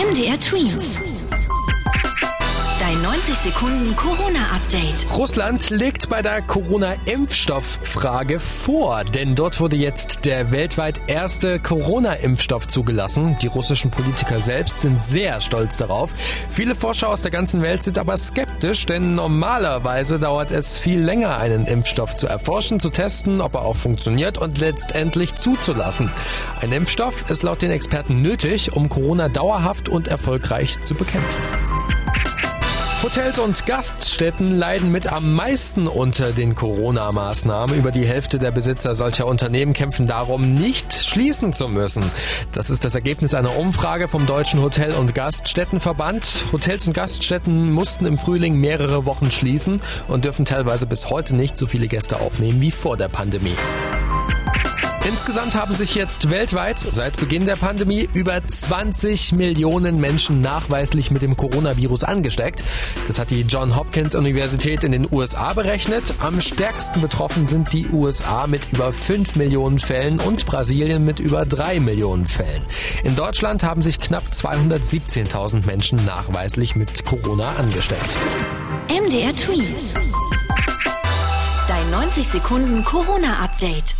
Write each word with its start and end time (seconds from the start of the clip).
MDR 0.00 0.38
Twins. 0.38 1.09
Dein 3.02 3.12
90 3.12 3.34
Sekunden 3.36 3.96
Corona-Update. 3.96 5.06
Russland 5.16 5.70
legt 5.70 6.08
bei 6.08 6.22
der 6.22 6.42
Corona-Impfstofffrage 6.42 8.40
vor, 8.40 9.04
denn 9.04 9.34
dort 9.34 9.60
wurde 9.60 9.76
jetzt 9.76 10.24
der 10.24 10.50
weltweit 10.50 11.00
erste 11.06 11.60
Corona-Impfstoff 11.60 12.66
zugelassen. 12.66 13.36
Die 13.40 13.46
russischen 13.46 13.90
Politiker 13.90 14.40
selbst 14.40 14.82
sind 14.82 15.00
sehr 15.00 15.40
stolz 15.40 15.76
darauf. 15.76 16.10
Viele 16.48 16.74
Forscher 16.74 17.08
aus 17.08 17.22
der 17.22 17.30
ganzen 17.30 17.62
Welt 17.62 17.82
sind 17.82 17.96
aber 17.96 18.16
skeptisch, 18.16 18.86
denn 18.86 19.14
normalerweise 19.14 20.18
dauert 20.18 20.50
es 20.50 20.78
viel 20.78 21.00
länger, 21.00 21.38
einen 21.38 21.66
Impfstoff 21.66 22.14
zu 22.14 22.26
erforschen, 22.26 22.80
zu 22.80 22.90
testen, 22.90 23.40
ob 23.40 23.54
er 23.54 23.62
auch 23.62 23.76
funktioniert 23.76 24.36
und 24.36 24.58
letztendlich 24.58 25.36
zuzulassen. 25.36 26.10
Ein 26.60 26.72
Impfstoff 26.72 27.30
ist 27.30 27.42
laut 27.42 27.62
den 27.62 27.70
Experten 27.70 28.20
nötig, 28.20 28.72
um 28.74 28.88
Corona 28.88 29.28
dauerhaft 29.28 29.88
und 29.88 30.08
erfolgreich 30.08 30.82
zu 30.82 30.94
bekämpfen. 30.94 31.59
Hotels 33.02 33.38
und 33.38 33.64
Gaststätten 33.64 34.58
leiden 34.58 34.92
mit 34.92 35.10
am 35.10 35.32
meisten 35.32 35.86
unter 35.86 36.32
den 36.32 36.54
Corona-Maßnahmen. 36.54 37.74
Über 37.74 37.92
die 37.92 38.04
Hälfte 38.04 38.38
der 38.38 38.50
Besitzer 38.50 38.92
solcher 38.92 39.26
Unternehmen 39.26 39.72
kämpfen 39.72 40.06
darum, 40.06 40.52
nicht 40.52 40.92
schließen 40.92 41.54
zu 41.54 41.68
müssen. 41.68 42.04
Das 42.52 42.68
ist 42.68 42.84
das 42.84 42.94
Ergebnis 42.94 43.32
einer 43.32 43.56
Umfrage 43.56 44.06
vom 44.06 44.26
Deutschen 44.26 44.60
Hotel- 44.60 44.92
und 44.92 45.14
Gaststättenverband. 45.14 46.44
Hotels 46.52 46.86
und 46.86 46.92
Gaststätten 46.92 47.72
mussten 47.72 48.04
im 48.04 48.18
Frühling 48.18 48.56
mehrere 48.56 49.06
Wochen 49.06 49.30
schließen 49.30 49.80
und 50.06 50.26
dürfen 50.26 50.44
teilweise 50.44 50.86
bis 50.86 51.08
heute 51.08 51.34
nicht 51.34 51.56
so 51.56 51.66
viele 51.66 51.88
Gäste 51.88 52.20
aufnehmen 52.20 52.60
wie 52.60 52.70
vor 52.70 52.98
der 52.98 53.08
Pandemie. 53.08 53.56
Insgesamt 55.10 55.56
haben 55.56 55.74
sich 55.74 55.96
jetzt 55.96 56.30
weltweit 56.30 56.78
seit 56.78 57.16
Beginn 57.16 57.44
der 57.44 57.56
Pandemie 57.56 58.08
über 58.14 58.38
20 58.46 59.32
Millionen 59.32 59.98
Menschen 59.98 60.40
nachweislich 60.40 61.10
mit 61.10 61.22
dem 61.22 61.36
Coronavirus 61.36 62.04
angesteckt. 62.04 62.62
Das 63.08 63.18
hat 63.18 63.30
die 63.30 63.40
John 63.40 63.74
Hopkins 63.74 64.14
Universität 64.14 64.84
in 64.84 64.92
den 64.92 65.08
USA 65.10 65.52
berechnet. 65.52 66.14
Am 66.20 66.40
stärksten 66.40 67.00
betroffen 67.00 67.48
sind 67.48 67.72
die 67.72 67.88
USA 67.88 68.46
mit 68.46 68.72
über 68.72 68.92
5 68.92 69.34
Millionen 69.34 69.80
Fällen 69.80 70.20
und 70.20 70.46
Brasilien 70.46 71.02
mit 71.02 71.18
über 71.18 71.44
3 71.44 71.80
Millionen 71.80 72.28
Fällen. 72.28 72.62
In 73.02 73.16
Deutschland 73.16 73.64
haben 73.64 73.82
sich 73.82 73.98
knapp 73.98 74.28
217.000 74.30 75.66
Menschen 75.66 76.04
nachweislich 76.04 76.76
mit 76.76 77.04
Corona 77.04 77.56
angesteckt. 77.56 78.16
MDR 78.88 79.32
Twins. 79.32 79.92
Dein 81.66 81.90
90 81.90 82.28
Sekunden 82.28 82.84
Corona-Update. 82.84 83.96